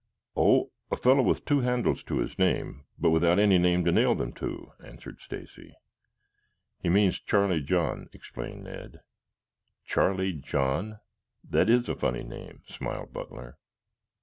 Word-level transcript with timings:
"Oh, 0.35 0.71
a 0.89 0.97
fellow 0.97 1.21
with 1.21 1.45
two 1.45 1.59
handles 1.59 2.01
to 2.05 2.17
his 2.17 2.39
name, 2.39 2.85
but 2.97 3.11
without 3.11 3.37
any 3.37 3.59
name 3.59 3.85
to 3.85 3.91
nail 3.91 4.15
them 4.15 4.33
to," 4.33 4.71
answered 4.83 5.21
Stacy. 5.21 5.75
"He 6.81 6.89
means 6.89 7.19
Charlie 7.19 7.61
John," 7.61 8.09
explained 8.11 8.63
Ned. 8.63 9.01
"Charlie 9.85 10.33
John? 10.33 10.99
That 11.47 11.69
is 11.69 11.87
a 11.87 11.93
funny 11.93 12.23
name," 12.23 12.63
smiled 12.67 13.13
Butler. 13.13 13.59